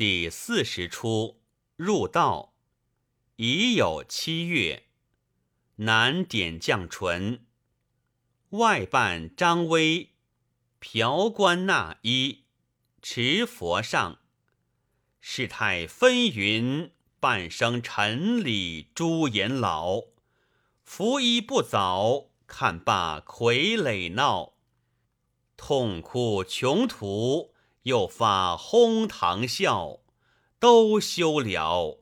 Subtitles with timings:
[0.00, 1.42] 第四十出
[1.76, 2.54] 入道，
[3.36, 4.84] 已有七月。
[5.76, 7.44] 南点将淳，
[8.48, 10.14] 外伴张威，
[10.78, 12.44] 瓢冠纳衣，
[13.02, 14.20] 持佛上。
[15.20, 20.04] 世态纷纭，半生尘里朱颜老。
[20.82, 24.54] 拂衣不早，看罢傀儡闹。
[25.58, 27.52] 痛哭穷途。
[27.84, 30.00] 又发哄堂笑，
[30.58, 31.98] 都休了。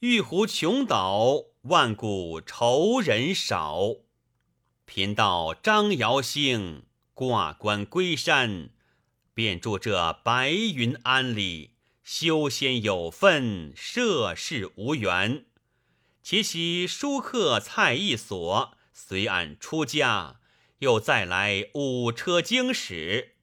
[0.00, 3.96] 玉壶琼岛，万古愁人少。
[4.84, 6.84] 贫道张尧兴，
[7.14, 8.70] 挂冠归山，
[9.32, 15.46] 便住这白云庵里，修仙有份，涉世无缘。
[16.22, 20.40] 且喜书客蔡一所随俺出家，
[20.80, 23.36] 又再来五车经史。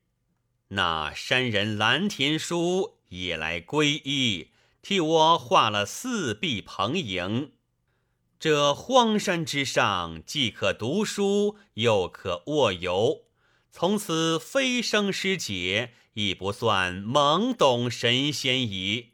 [0.69, 4.49] 那山人蓝田书也来皈依，
[4.81, 7.51] 替我画了四壁棚楹。
[8.39, 13.23] 这荒山之上，既可读书，又可卧游，
[13.71, 19.13] 从此飞升师姐，亦不算懵懂神仙矣。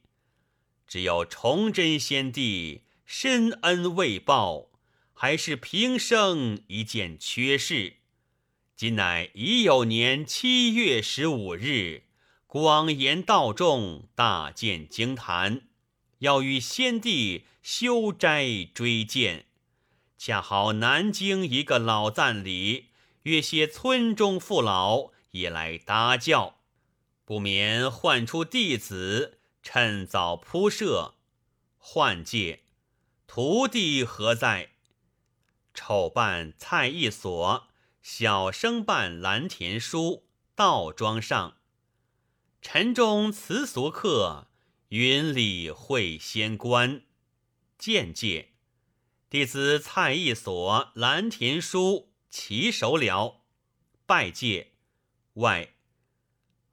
[0.85, 4.67] 只有崇祯先帝深恩未报，
[5.13, 7.94] 还是平生一件缺事。
[8.77, 12.03] 今乃已有年七月十五日，
[12.45, 15.61] 广言道众，大建经坛，
[16.17, 19.45] 要与先帝修斋追荐。
[20.17, 22.87] 恰好南京一个老赞里，
[23.23, 26.57] 约些村中父老也来搭轿，
[27.23, 31.13] 不免唤出弟子，趁早铺设。
[31.77, 32.63] 换介
[33.25, 34.71] 徒弟何在？
[35.73, 37.67] 丑扮蔡一所。
[38.07, 41.57] 小生办蓝田书道庄上，
[42.61, 44.47] 晨钟辞俗客，
[44.89, 47.01] 云里会仙官。
[47.79, 48.51] 见介，
[49.27, 53.41] 弟子蔡一所蓝田书齐手了，
[54.05, 54.73] 拜介。
[55.33, 55.73] 外，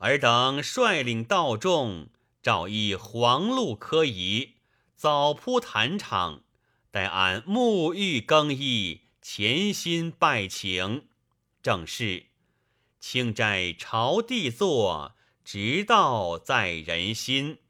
[0.01, 2.11] 尔等率领道众，
[2.43, 4.57] 照依黄路科仪，
[4.95, 6.45] 早铺坛场，
[6.91, 11.09] 待俺沐浴更衣，潜心拜请。
[11.63, 12.27] 正是
[12.99, 15.15] 清斋朝地坐，
[15.45, 17.61] 直道在人心。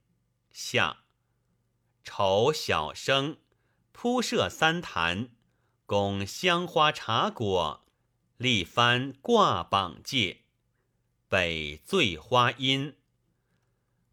[0.51, 1.05] 下
[2.03, 3.37] 丑小生
[3.93, 5.31] 铺设三坛，
[5.85, 7.85] 供香花茶果，
[8.39, 10.39] 立幡挂榜戒。
[11.29, 12.97] 北醉花阴，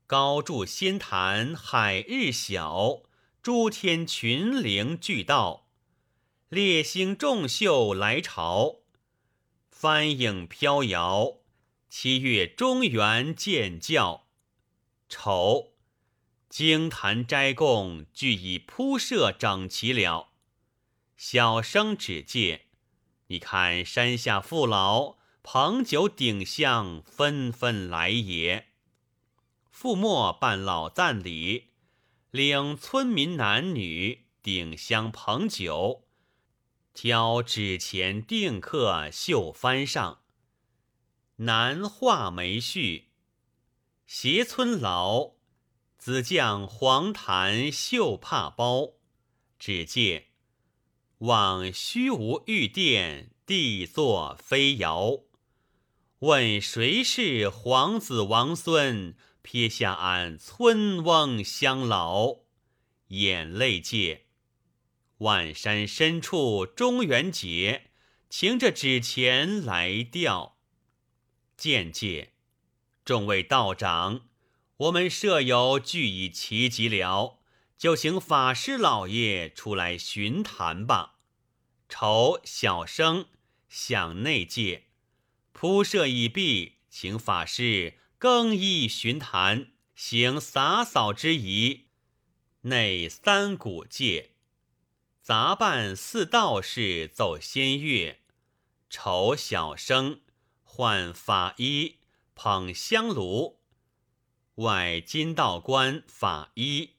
[0.06, 3.04] 高筑仙坛，海日晓，
[3.42, 5.70] 诸天群灵俱到，
[6.50, 8.82] 列星众秀来朝。
[9.82, 11.38] 帆影飘摇，
[11.90, 14.28] 七月中元见教。
[15.08, 15.72] 丑，
[16.50, 20.34] 经坛斋供俱已铺设整齐了。
[21.16, 22.66] 小生只见，
[23.28, 28.68] 你看山下父老捧酒顶香，纷纷来也。
[29.72, 31.70] 父末办老赞礼，
[32.32, 36.09] 领村民男女顶香捧酒。
[37.02, 40.20] 挑纸钱定刻绣幡上，
[41.38, 43.06] 南画眉絮，
[44.06, 45.36] 斜村老
[45.98, 48.96] 子将黄檀绣帕包，
[49.58, 50.32] 只借
[51.20, 55.20] 往虚无玉殿，地坐飞摇。
[56.20, 59.16] 问谁是皇子王孙？
[59.42, 62.40] 撇下俺村翁乡老，
[63.08, 64.26] 眼泪界。
[65.20, 67.90] 万山深处中元节，
[68.30, 70.58] 擎着纸钱来吊。
[71.58, 72.32] 见介，
[73.04, 74.30] 众位道长，
[74.78, 77.40] 我们舍友俱已齐集了，
[77.78, 81.16] 就请法师老爷出来巡坛吧。
[81.90, 83.26] 丑小生
[83.68, 84.86] 向内界，
[85.52, 91.88] 铺设已毕，请法师更衣巡坛，行洒扫之仪。
[92.62, 94.32] 内三鼓界。
[95.30, 98.18] 杂办四道士奏仙乐，
[98.90, 100.22] 丑小生
[100.64, 101.98] 换法衣，
[102.34, 103.60] 捧香炉。
[104.56, 106.96] 外金道官法衣，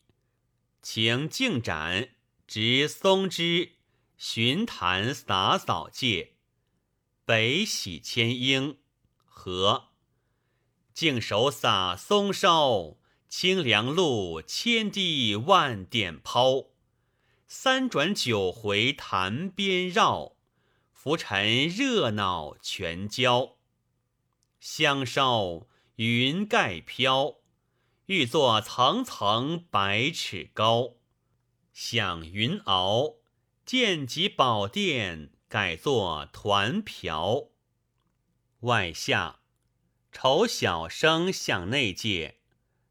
[0.80, 2.10] 请净盏，
[2.46, 3.72] 执松枝，
[4.16, 6.34] 巡坛洒扫界。
[7.24, 8.78] 北喜千英
[9.24, 9.88] 和，
[10.94, 12.96] 净手洒松梢，
[13.28, 16.69] 清凉露千滴万点抛。
[17.52, 20.36] 三转九回潭边绕，
[20.92, 23.56] 浮尘热闹全交。
[24.60, 25.66] 香烧
[25.96, 27.38] 云盖飘，
[28.06, 30.94] 欲作层层百尺高。
[31.72, 33.16] 享云鳌，
[33.66, 37.48] 见极宝殿，改作团瓢。
[38.60, 39.40] 外下，
[40.12, 42.36] 丑小生向内界，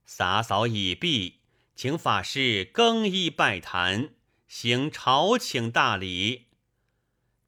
[0.06, 1.40] 洒扫已毕，
[1.78, 4.16] 请法师更衣拜坛，
[4.50, 6.48] 行朝请大礼。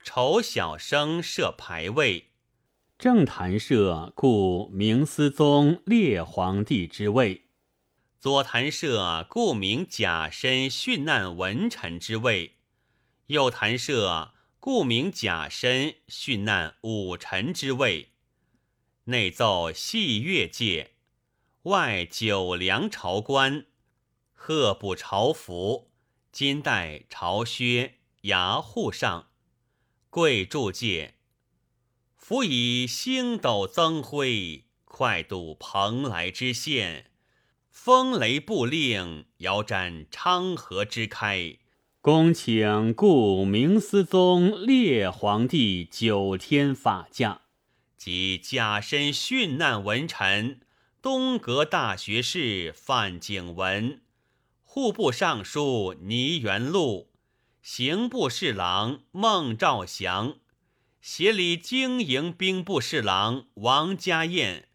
[0.03, 2.27] 丑小生设牌位，
[2.99, 7.47] 正坛设故明思宗列皇帝之位。
[8.19, 12.57] 左坛设故名甲申殉难文臣之位，
[13.25, 18.11] 右坛设故名甲申殉难武臣之位。
[19.05, 20.91] 内奏戏乐界，
[21.63, 23.65] 外九梁朝官，
[24.33, 25.90] 贺补朝服，
[26.31, 29.27] 金带朝靴，牙户上。
[30.09, 31.15] 贵铸界，
[32.15, 37.11] 辅以星斗增辉，快度蓬莱之线。
[37.69, 41.57] 风雷布令，遥瞻昌河之开。
[42.01, 47.41] 恭请故明思宗列皇帝九天法驾，
[47.97, 50.61] 及甲申殉难文臣
[51.01, 54.01] 东阁大学士范景文、
[54.73, 57.11] 户部尚书倪元禄、
[57.61, 60.37] 刑部侍郎孟兆祥、
[61.01, 64.69] 协理经营兵部侍郎王家彦。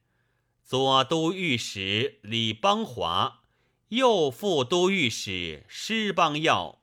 [0.62, 3.40] 左都御史李邦华，
[3.88, 6.82] 右副都御史施邦耀，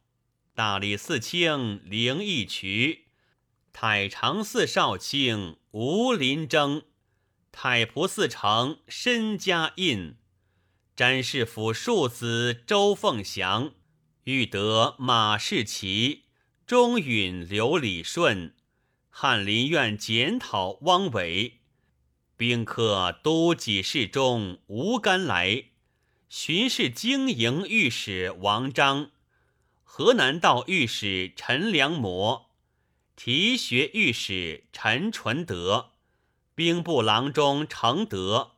[0.56, 3.10] 大理寺卿凌义渠，
[3.72, 6.82] 太常寺少卿吴林征，
[7.52, 10.16] 太仆寺丞申家印，
[10.96, 13.72] 詹事府庶子周凤祥，
[14.26, 16.26] 欲得马士奇，
[16.68, 18.54] 中允刘礼顺，
[19.10, 21.62] 翰林院检讨汪伟。
[22.38, 25.64] 宾客都给事中吴甘来，
[26.30, 29.10] 巡视经营御史王章，
[29.84, 32.52] 河南道御史陈良模，
[33.16, 35.94] 提学御史陈纯德，
[36.54, 38.53] 兵部郎中程德，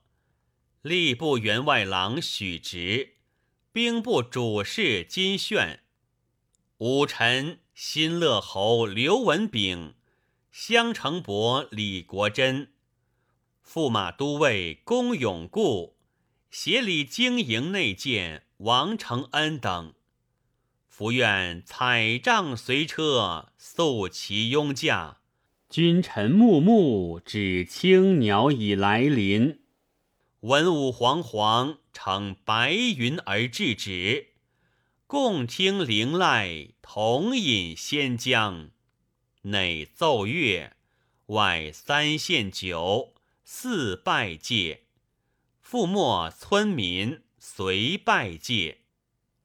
[0.86, 3.16] 吏部员外郎许直，
[3.72, 5.80] 兵部主事金炫，
[6.78, 9.96] 武臣新乐侯刘文炳，
[10.52, 12.68] 襄城伯李国珍。
[13.68, 15.96] 驸马都尉龚永固，
[16.52, 19.96] 协理经营内监王承恩等，
[20.88, 25.18] 福愿彩帐随车，素骑拥驾，
[25.68, 29.65] 君臣暮暮，指青鸟已来临。
[30.46, 34.28] 文武煌煌，乘白云而至止，
[35.08, 38.70] 共听灵籁，同饮仙浆。
[39.42, 40.74] 内奏乐，
[41.28, 43.16] 外三献酒。
[43.44, 44.84] 四拜戒，
[45.68, 48.82] 覆没村民随拜戒。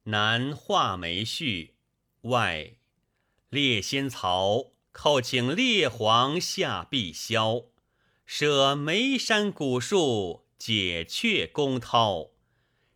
[0.05, 1.77] 南画眉序，
[2.23, 2.73] 外
[3.49, 7.69] 列仙曹叩请列皇下碧霄，
[8.27, 12.33] 舍眉山古树，解却宫涛。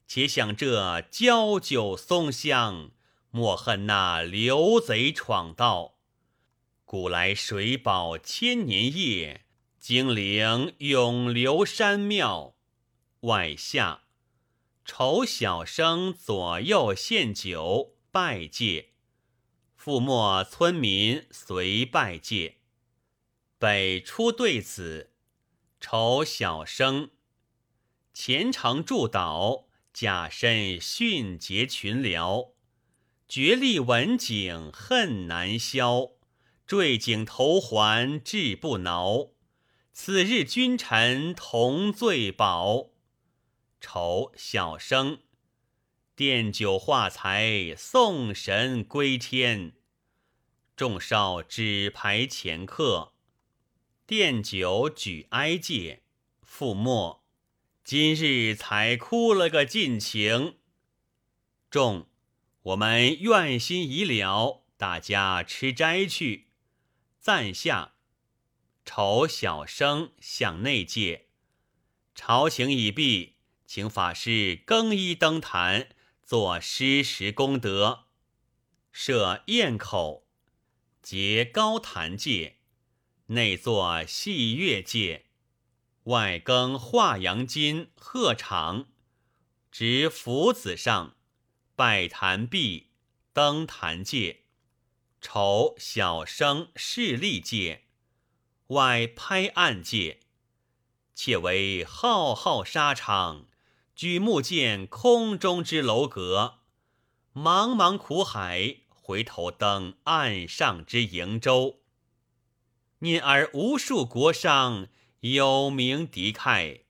[0.06, 2.92] 且想这交酒松香，
[3.30, 5.96] 莫恨那刘贼闯道。
[6.84, 9.40] 古来水宝千年夜。
[9.80, 12.56] 精灵永留山庙
[13.20, 14.04] 外下，
[14.82, 18.92] 丑小生左右献酒拜戒，
[19.78, 22.60] 覆没村民随拜戒。
[23.58, 25.12] 北出对子，
[25.78, 27.10] 丑小生
[28.14, 32.52] 前程助导，假身迅捷群僚，
[33.26, 36.12] 绝力文景恨难消，
[36.64, 39.30] 坠井投环志不挠。
[39.92, 42.90] 此日君臣同醉饱，
[43.80, 45.18] 丑小生
[46.16, 49.72] 奠酒化财，送神归天。
[50.76, 53.12] 众少纸牌前客，
[54.06, 56.04] 奠酒举哀戒，
[56.48, 57.23] 覆没。
[57.84, 60.56] 今日才哭了个尽情。
[61.68, 62.08] 众，
[62.62, 66.48] 我们愿心已了，大家吃斋去。
[67.20, 67.92] 暂下。
[68.86, 71.26] 丑小生向内界，
[72.14, 73.36] 朝请已毕，
[73.66, 75.88] 请法师更衣登坛，
[76.22, 78.04] 作施食功德。
[78.92, 80.26] 设宴口，
[81.02, 82.56] 结高坛界，
[83.26, 85.26] 内作细乐界，
[86.04, 88.86] 外更华阳金鹤氅，
[89.70, 91.16] 执福子上，
[91.74, 92.90] 拜坛壁，
[93.32, 94.42] 登坛界。
[95.22, 97.84] 丑小生势力界。
[98.66, 100.20] 外拍案界，
[101.14, 103.46] 且为浩浩沙场，
[103.96, 106.58] 举目见空中之楼阁，
[107.34, 111.80] 茫茫苦海，回头登岸上之瀛洲。
[112.98, 114.88] 念而无数国殇
[115.32, 116.82] 有名敌忾，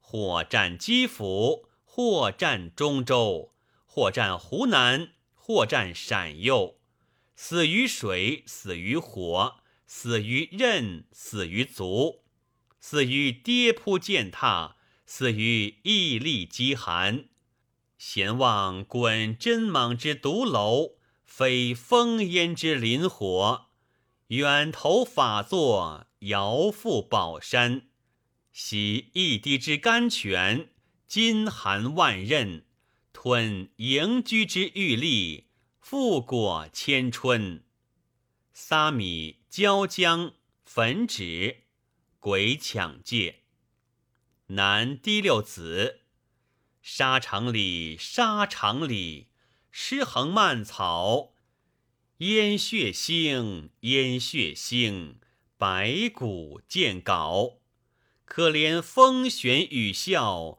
[0.00, 3.52] 或战基辅，或战中州，
[3.84, 6.80] 或战湖南，或战陕右，
[7.36, 12.24] 死于水，死于火，死于刃，死于足，
[12.80, 17.26] 死于跌扑践踏，死于毅力饥寒。
[17.96, 23.65] 闲望滚真莽之毒楼，飞烽烟之林火。
[24.28, 27.86] 远投法座，遥赴宝山，
[28.52, 30.70] 洗一滴之甘泉，
[31.06, 32.64] 金含万仞，
[33.12, 35.46] 吞盈居之玉粒，
[35.78, 37.62] 复果千春。
[38.52, 40.32] 撒米椒浆
[40.64, 41.62] 粉纸，
[42.18, 43.42] 鬼抢界。
[44.48, 46.00] 南第六子，
[46.82, 49.28] 沙场里，沙场里，
[49.70, 51.35] 尸横蔓草。
[52.20, 55.16] 烟血腥，烟血腥，
[55.58, 57.58] 白骨见槁。
[58.24, 60.56] 可怜风旋雨啸，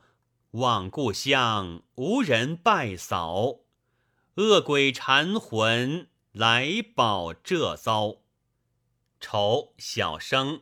[0.52, 3.62] 望故乡无人拜扫。
[4.36, 8.18] 恶鬼缠魂来报这遭。
[9.20, 10.62] 丑小生，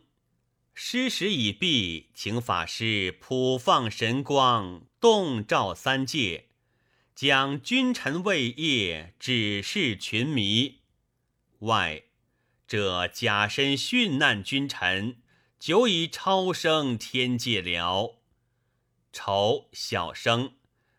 [0.74, 6.48] 诗时已毕，请法师普放神光，洞照三界，
[7.14, 10.80] 将君臣位业指示群迷。
[11.60, 12.04] 外，
[12.68, 15.18] 这假身殉难君臣，
[15.60, 18.20] 久已超生天界了。
[19.14, 20.54] 愁小生，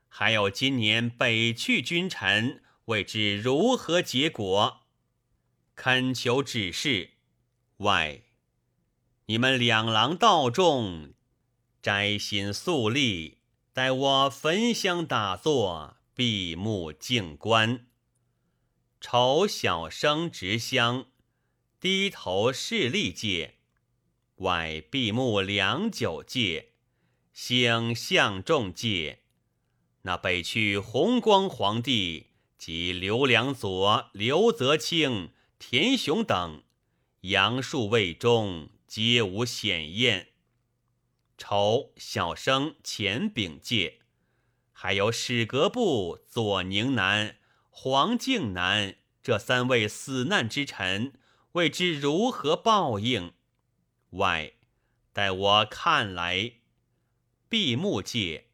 [0.09, 4.83] 还有今年北去君臣，未知如何结果？
[5.75, 7.11] 恳求指示。
[7.79, 8.23] 外，
[9.27, 11.13] 你们两郎道众，
[11.83, 13.39] 摘心肃立，
[13.75, 17.87] 待我焚香打坐，闭目静观。
[19.09, 21.07] 丑小生执香，
[21.79, 23.55] 低头侍立戒，
[24.39, 26.73] 外闭目良久戒，
[27.33, 29.21] 醒向众戒。
[30.03, 36.65] 那北去弘光皇帝及刘良佐、刘泽清、田雄等，
[37.21, 40.31] 杨树卫中皆无显验。
[41.39, 44.01] 丑小生前禀戒，
[44.73, 47.37] 还有史阁部左宁南。
[47.79, 51.13] 黄敬南这三位死难之臣，
[51.53, 53.35] 未知如何报应。
[54.13, 54.55] 外，
[55.13, 56.55] 待我看来。
[57.51, 58.47] 闭目戒，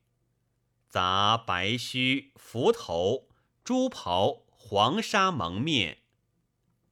[0.89, 3.29] 杂白须幞头，
[3.63, 5.99] 朱袍黄纱蒙面，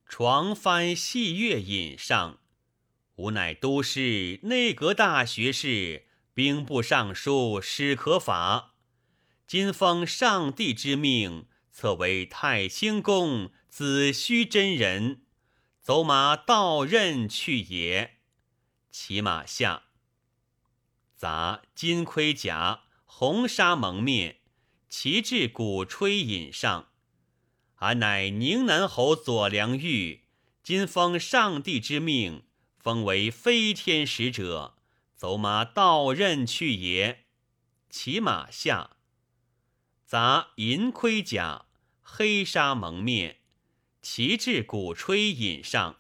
[0.06, 2.38] 床幡细月引上。
[3.16, 8.76] 吾乃都师内阁大学士，兵部尚书史可法，
[9.48, 11.48] 今奉上帝之命。
[11.70, 15.22] 侧为太清宫子虚真人，
[15.80, 18.18] 走马到任去也。
[18.90, 19.84] 骑马下，
[21.14, 24.40] 杂金盔甲，红纱蒙面，
[24.88, 26.88] 旗帜鼓吹引上。
[27.76, 30.24] 俺乃宁南侯左良玉，
[30.62, 32.44] 今奉上帝之命，
[32.76, 34.76] 封为飞天使者，
[35.14, 37.26] 走马到任去也。
[37.88, 38.96] 骑马下，
[40.10, 41.66] 杂银盔甲。
[42.02, 43.36] 黑纱蒙面，
[44.02, 45.98] 旗帜鼓吹引上。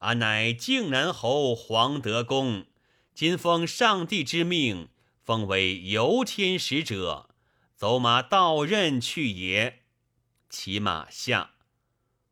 [0.00, 2.66] 俺乃靖南侯黄德公，
[3.14, 4.90] 今奉上帝之命，
[5.22, 7.30] 封为游天使者，
[7.74, 9.84] 走马到任去也。
[10.50, 11.52] 骑马下，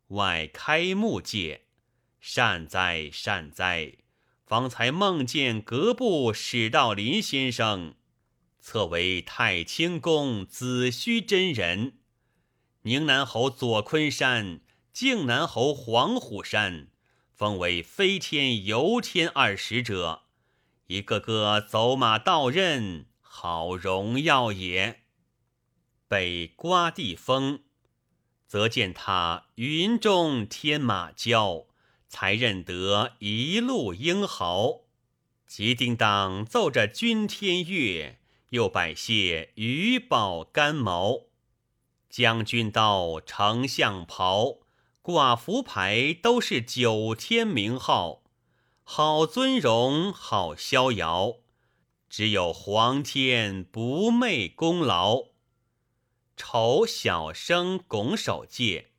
[0.08, 1.62] 外开幕界。
[2.20, 3.94] 善哉善哉！
[4.44, 7.94] 方才梦见阁部史道林先生，
[8.62, 11.98] 侧为太清宫子虚真人。
[12.82, 14.60] 宁南侯左昆山，
[14.92, 16.88] 靖南侯黄虎山，
[17.34, 20.22] 封为飞天游天二使者，
[20.86, 25.00] 一个个走马到任，好荣耀也。
[26.06, 27.64] 北刮地风，
[28.46, 31.66] 则见他云中天马骄，
[32.08, 34.82] 才认得一路英豪。
[35.46, 38.18] 即叮当奏着君天乐，
[38.52, 41.22] 又摆谢鱼宝干毛。
[42.10, 44.58] 将军刀，丞相袍，
[45.00, 48.22] 挂符牌，都是九天名号，
[48.82, 51.36] 好尊荣，好逍遥。
[52.10, 55.28] 只有皇天不昧功劳。
[56.36, 58.90] 丑小生拱手戒，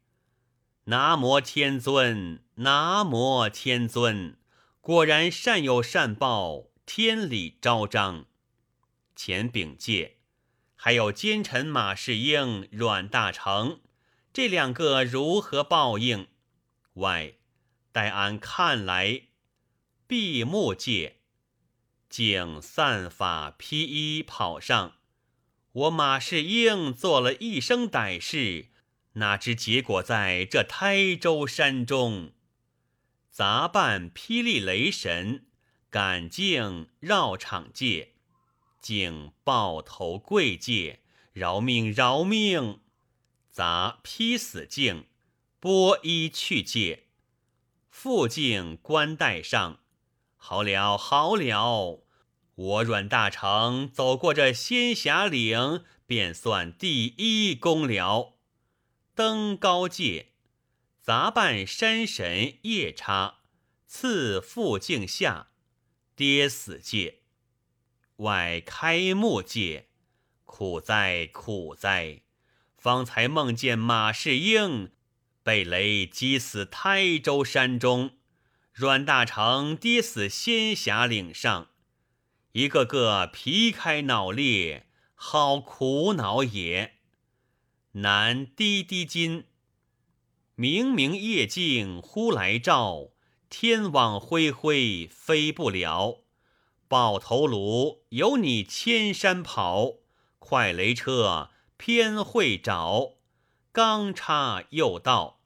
[0.85, 4.35] 南无天尊，南无天尊。
[4.81, 8.25] 果然善有善报，天理昭彰。
[9.25, 10.17] 前禀戒。
[10.75, 13.79] 还有奸臣马士英、阮大铖，
[14.33, 16.27] 这两个如何报应？
[16.95, 17.35] 外，
[17.93, 19.27] 待俺看来。
[20.07, 21.21] 闭目戒，
[22.09, 24.95] 竟散发披衣跑上。
[25.71, 28.71] 我马士英做了一生歹事，
[29.13, 32.33] 哪知结果在这台州山中，
[33.31, 35.45] 杂扮霹雳雷神，
[35.89, 38.12] 赶尽绕场界，
[38.83, 40.99] 竟抱头跪戒，
[41.31, 42.81] 饶命饶命！
[43.49, 45.05] 杂劈死境，
[45.61, 47.05] 剥衣去戒，
[47.89, 49.79] 复敬冠带上。
[50.35, 52.03] 好了好了，
[52.55, 58.33] 我阮大成走过这仙霞岭，便算第一功了。
[59.15, 60.33] 登高界，
[60.99, 63.37] 杂扮山神夜叉，
[63.87, 65.51] 赐复镜下，
[66.17, 67.22] 跌死界。
[68.23, 69.87] 外开幕界，
[70.45, 72.21] 苦哉苦哉！
[72.77, 74.91] 方才梦见马士英
[75.43, 78.11] 被雷击死台州山中。
[78.71, 81.69] 阮大铖跌死仙霞岭上，
[82.53, 86.95] 一个个皮开脑裂，好苦恼也。
[87.91, 89.45] 南滴滴金，
[90.55, 93.09] 明明夜静忽来照，
[93.49, 96.22] 天网恢恢飞不了。
[96.93, 99.93] 抱头颅有你千山跑，
[100.37, 103.13] 快雷车偏会找，
[103.71, 105.39] 刚叉又到。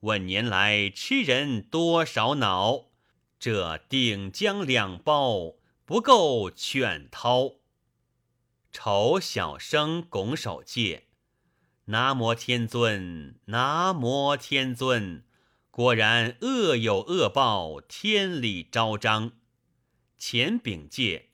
[0.00, 2.86] 问年来吃人多少脑？
[3.38, 7.56] 这顶浆两包不够全掏。
[8.72, 11.08] 丑小生拱手借。
[11.84, 15.24] 南无天尊，南无天尊。
[15.70, 19.32] 果然恶有恶报，天理昭彰。
[20.20, 21.30] 前禀戒，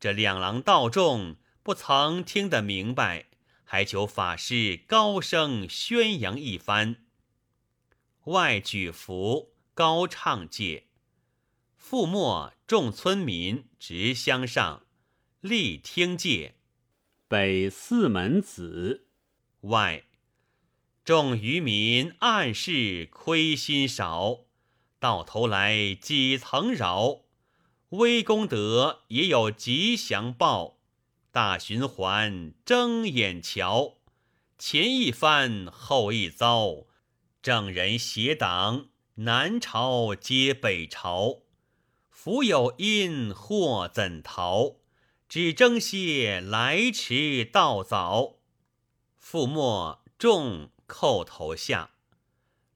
[0.00, 3.26] 这两郎道众不曾听得明白，
[3.62, 6.96] 还求法师高声宣扬一番。
[8.24, 10.88] 外举符高唱界，
[11.80, 14.84] 覆没众村民直相上，
[15.40, 16.56] 立听戒。
[17.28, 19.06] 北四门子
[19.60, 20.02] 外，
[21.04, 24.46] 众渔民暗示亏心少，
[24.98, 27.25] 到头来几层饶。
[27.90, 30.78] 微功德也有吉祥报，
[31.30, 33.98] 大循环睁眼瞧，
[34.58, 36.86] 前一番后一遭。
[37.40, 41.42] 正人邪党，南朝皆北朝，
[42.10, 44.78] 福有因，祸怎逃？
[45.28, 48.38] 只争些来迟到早。
[49.22, 51.90] 覆没众叩头下，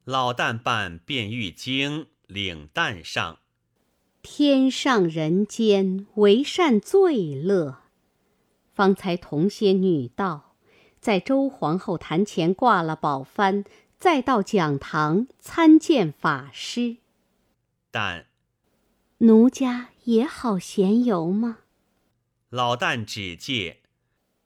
[0.05, 3.40] 老旦扮变玉经，领旦上。
[4.23, 7.79] 天上人间，为善最乐。
[8.73, 10.55] 方才同些女道，
[11.01, 13.65] 在周皇后坛前挂了宝幡。
[13.99, 16.97] 再到讲堂参见法师，
[17.91, 18.29] 但
[19.19, 21.59] 奴家也好闲游吗？
[22.49, 23.83] 老旦只戒，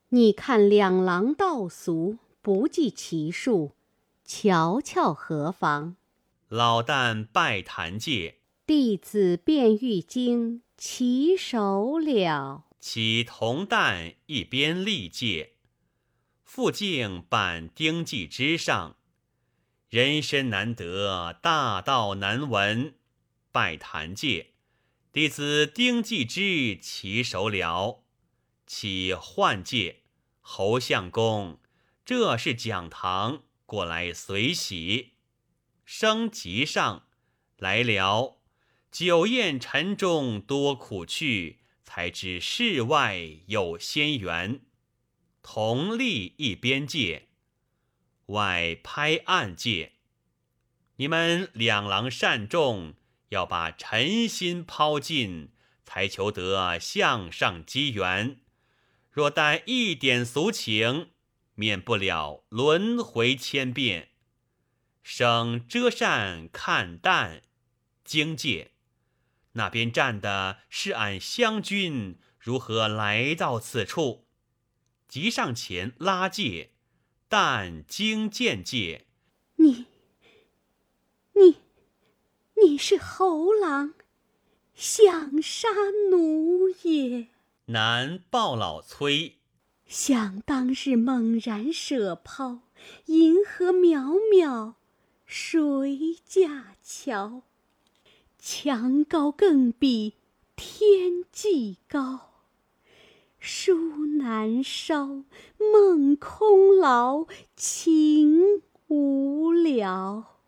[0.09, 3.77] 你看两廊道俗，不计其数，
[4.25, 5.95] 瞧瞧何妨？
[6.49, 12.65] 老旦拜坛戒，弟子便欲经起手了。
[12.81, 15.57] 其同旦一边立戒，
[16.43, 18.97] 复敬板丁记之上。
[19.91, 22.95] 人身难得，大道难闻。
[23.53, 24.55] 拜坛戒，
[25.13, 28.03] 弟子丁继之起手了。
[28.67, 30.05] 起换戒，
[30.41, 31.61] 侯相公，
[32.03, 35.13] 这是讲堂，过来随喜。
[35.85, 37.07] 升级上
[37.59, 38.39] 来了，
[38.95, 44.61] 酒宴沉重多苦趣，才知世外有仙缘。
[45.43, 47.27] 同立一边界。
[48.27, 49.95] 外拍案界，
[50.95, 52.95] 你们两郎善众，
[53.31, 55.51] 要把尘心抛尽，
[55.85, 58.43] 才求得向上机缘。
[59.11, 61.11] 若带一点俗情，
[61.57, 64.11] 免不了轮回千变。
[65.03, 67.43] 生遮扇看淡，
[68.05, 68.71] 惊戒
[69.55, 74.27] 那边站的是俺湘军，如何来到此处？
[75.09, 76.71] 即上前拉戒。
[77.27, 79.07] 但经见界，
[79.57, 79.87] 你，
[81.33, 81.57] 你，
[82.63, 83.95] 你是猴郎，
[84.75, 85.69] 想杀
[86.13, 87.29] 奴也。
[87.67, 89.39] 南报老崔，
[89.87, 92.61] 想当日猛然舍抛，
[93.07, 94.75] 银河渺渺，
[95.27, 97.43] 谁架桥？
[98.47, 100.17] 墙高更比
[100.55, 102.43] 天际高，
[103.39, 105.25] 书难烧，
[105.57, 107.25] 梦空劳，
[107.57, 110.43] 情无聊。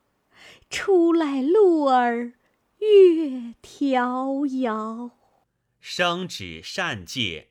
[0.68, 2.35] 出来路儿
[2.80, 5.12] 月迢遥。
[5.80, 7.48] 生指扇界，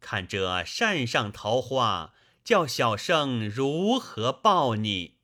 [0.00, 5.14] 看这扇上桃花，叫小生如何报你？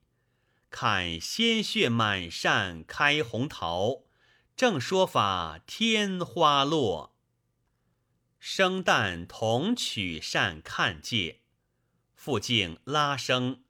[0.71, 4.02] 看鲜血满扇开红桃，
[4.63, 7.17] 正说法天花落。
[8.39, 11.41] 生旦同取善看界，
[12.15, 13.65] 复敬拉生，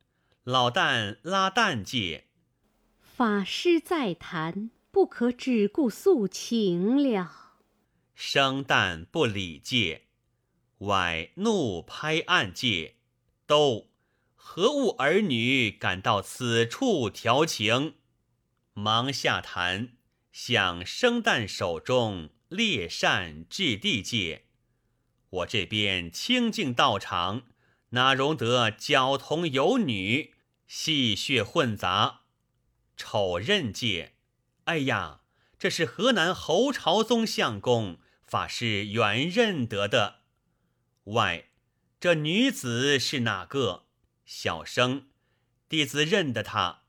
[0.45, 2.27] 老旦拉旦界。
[3.01, 7.55] 法师在谈，不可只顾诉情了。
[8.15, 10.09] 生旦不理界，
[10.81, 12.97] 外怒拍案界，
[13.47, 13.89] 都
[14.35, 17.95] 何物儿女敢到此处调情？
[18.75, 19.97] 忙下坛，
[20.33, 24.47] 向生旦手中列扇置地界。
[25.31, 27.43] 我这边清净道场，
[27.91, 30.35] 哪容得狡童有女，
[30.67, 32.23] 戏谑混杂？
[32.97, 34.15] 丑任界，
[34.65, 35.21] 哎呀，
[35.59, 40.21] 这是河南侯朝宗相公，法师原认得的。
[41.05, 41.49] 外，
[41.99, 43.87] 这女子是哪个？
[44.25, 45.07] 小生，
[45.69, 46.82] 弟子认得她，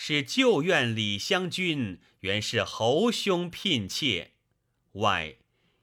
[0.00, 4.30] 是旧院李香君，原是侯兄聘妾。
[4.92, 5.38] 外，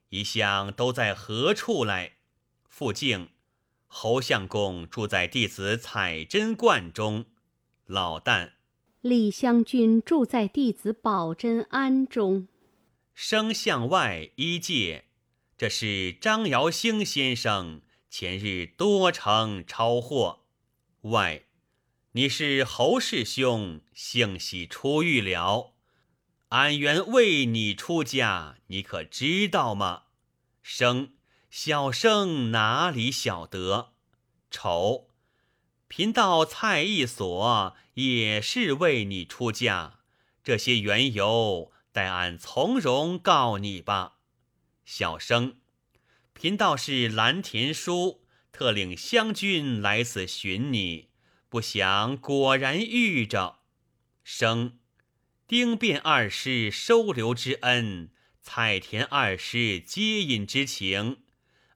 [0.08, 2.14] 一向都在何处来？
[2.70, 3.28] 复敬，
[3.88, 7.26] 侯相公住在弟子采珍观中。
[7.88, 8.54] 老旦。
[9.02, 12.48] 李香君住在弟子宝珍庵中。
[13.14, 15.08] 生向外一介，
[15.58, 20.46] 这是张尧兴先生前日多成超货。
[21.02, 21.44] 外，
[22.18, 25.74] 你是侯氏兄，幸喜出狱了。
[26.48, 30.04] 俺原为你出家，你可知道吗？
[30.64, 31.12] 生，
[31.50, 33.92] 小生哪里晓得？
[34.50, 35.10] 丑。
[35.90, 40.00] 贫道蔡一所也是为你出嫁，
[40.42, 44.20] 这些缘由，待俺从容告你吧。
[44.86, 45.58] 小生，
[46.32, 48.24] 贫道是蓝田书，
[48.54, 51.10] 特领湘君来此寻你，
[51.56, 53.60] 不想果然遇着。
[54.26, 54.78] 生，
[55.48, 58.10] 丁变二师收留之恩，
[58.42, 61.20] 蔡田二师接引之情，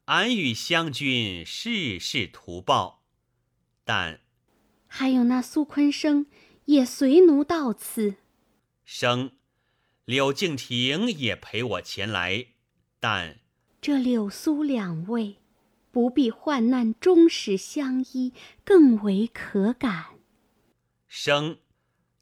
[0.03, 3.05] 俺与湘君世世图报。
[3.85, 4.19] 但，
[4.85, 6.25] 还有那苏坤生
[6.65, 8.15] 也随奴到此。
[8.83, 9.31] 生，
[10.03, 12.47] 柳敬亭也陪我前来。
[12.99, 13.39] 但，
[13.79, 15.37] 这柳苏两位，
[15.91, 20.19] 不必患难终始相依，更为可感。
[21.07, 21.57] 生，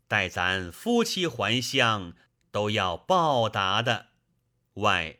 [0.07, 2.13] 待咱夫妻还乡，
[2.51, 4.07] 都要报答的。
[4.75, 5.19] 外，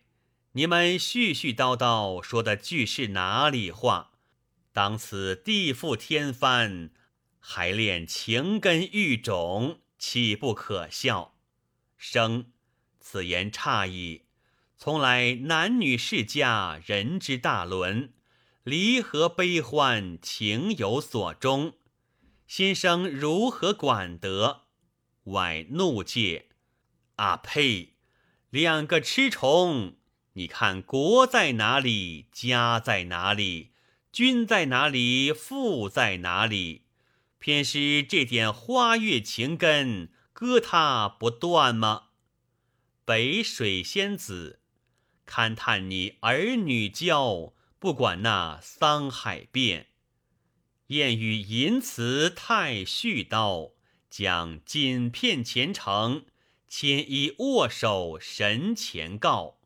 [0.53, 4.11] 你们絮絮叨叨说的句是哪里话？
[4.71, 6.91] 当此地覆天翻，
[7.39, 11.35] 还恋情根育种，岂不可笑？
[11.97, 12.51] 生，
[12.99, 14.25] 此言差矣。
[14.77, 18.13] 从来男女世家，人之大伦，
[18.67, 21.75] 离合悲欢，情有所钟。
[22.47, 24.63] 先生如何管得？
[25.23, 26.49] 外怒戒。
[27.15, 27.93] 啊呸！
[28.49, 29.95] 两个痴虫，
[30.33, 33.71] 你看国在哪里，家在哪里？
[34.11, 35.31] 君在哪里？
[35.31, 36.87] 父在哪里？
[37.39, 42.07] 偏是这点花月情根，割他不断吗？
[43.05, 44.59] 北水仙子，
[45.25, 49.87] 勘探你儿女娇，不管那桑海变。
[50.87, 53.73] 燕语淫词太絮叨，
[54.09, 56.25] 将锦片前程，
[56.67, 59.57] 牵衣握手神前告。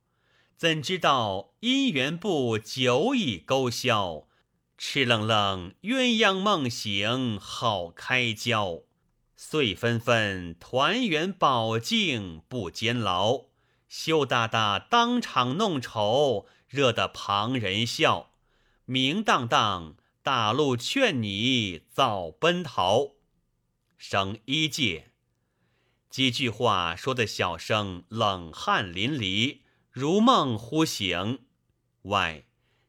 [0.58, 4.28] 怎知道姻缘簿久已勾销？
[4.78, 8.82] 赤愣愣鸳鸯梦醒好开交，
[9.36, 13.45] 岁纷纷团圆宝镜不坚牢。
[13.88, 18.31] 羞答答当场弄丑，惹得旁人笑。
[18.86, 23.12] 明荡荡大路劝你早奔逃。
[23.97, 25.12] 生一介，
[26.10, 29.60] 几句话说的小生冷汗淋漓，
[29.91, 31.45] 如梦忽醒。
[32.03, 32.45] 外，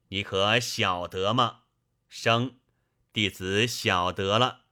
[0.09, 1.61] 你可晓得吗？
[2.09, 2.57] 生，
[3.13, 4.63] 弟子晓得了。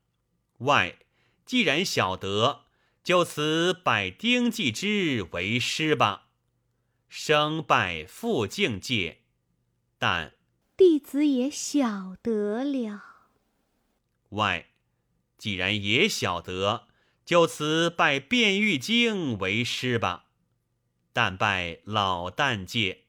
[0.61, 0.99] 外，
[1.44, 2.64] 既然晓得，
[3.05, 6.30] 就此拜丁继之为师吧。
[7.12, 9.23] 生拜复境界，
[9.99, 10.35] 但
[10.77, 13.03] 弟子也晓得了。
[14.29, 14.68] 外，
[15.37, 16.87] 既然也晓得，
[17.25, 20.27] 就此拜卞玉京为师吧。
[21.12, 23.07] 但拜老旦界。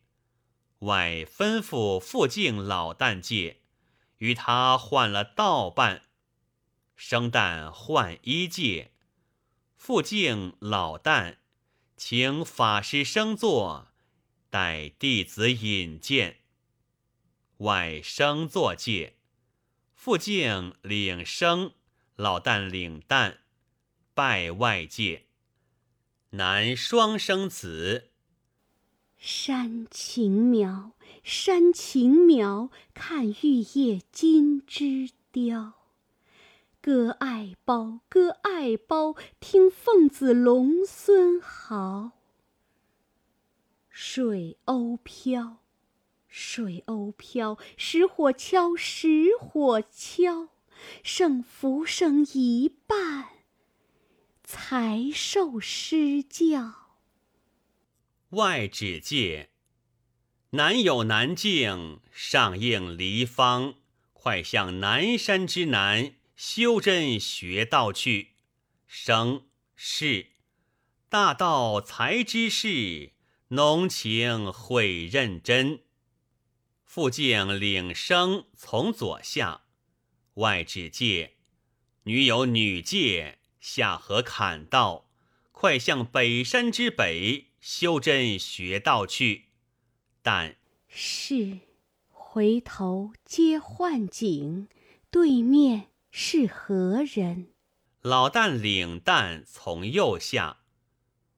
[0.80, 3.62] 外吩咐傅敬老旦戒，
[4.18, 6.06] 与他换了道伴。
[6.96, 8.94] 生旦换衣戒，
[9.78, 11.38] 傅敬老旦
[11.96, 13.91] 请法师生坐，
[14.52, 16.40] 待弟子引荐。
[17.60, 19.16] 外生作戒，
[19.96, 21.72] 傅敬领生，
[22.18, 23.38] 老旦领旦，
[24.14, 25.28] 拜外界。
[26.32, 28.12] 男双生子，
[29.18, 30.92] 山晴苗，
[31.24, 35.74] 山晴苗，看玉叶金枝雕。
[36.82, 42.12] 歌爱胞，歌爱胞，听凤子龙孙嚎。
[44.04, 45.58] 水鸥飘，
[46.28, 50.50] 水鸥飘，石火敲，石火敲，
[51.04, 53.30] 胜浮生一半，
[54.44, 56.98] 才受师教。
[58.32, 59.52] 外指界，
[60.50, 63.76] 南有南境，上应离方，
[64.14, 66.16] 快向南山之南。
[66.36, 68.32] 修真学道去，
[68.88, 70.32] 生是
[71.08, 73.12] 大道才之事，
[73.52, 75.82] 浓情会认真。
[76.86, 79.64] 复敬领生从左下，
[80.36, 81.36] 外指戒，
[82.04, 85.10] 女有女戒，下河砍道，
[85.52, 89.50] 快向北山之北修真学道去。
[90.22, 90.56] 但
[90.88, 91.60] 是
[92.10, 94.68] 回头皆幻景，
[95.10, 95.88] 对面。
[96.14, 97.54] 是何人？
[98.02, 100.58] 老旦领旦从右下，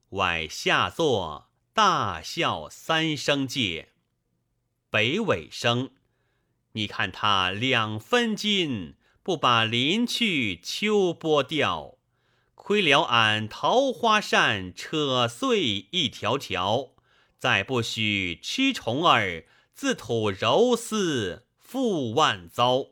[0.10, 3.94] 外下坐大笑三声界。
[4.92, 5.90] 北尾生，
[6.74, 11.98] 你看他两分金，不把林去秋波掉，
[12.54, 16.92] 亏了俺桃花扇扯碎一条条，
[17.40, 22.90] 再不许吃虫儿自吐柔丝负万遭。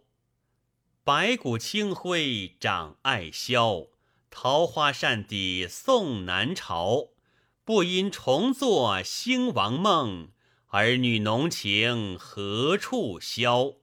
[1.04, 3.90] 白骨青灰长爱消，
[4.32, 7.10] 桃花扇底送南朝。
[7.64, 10.30] 不因重作兴亡梦，
[10.70, 13.74] 儿女浓情何处消？